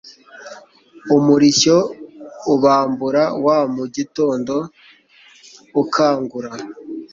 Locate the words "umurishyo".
1.15-1.75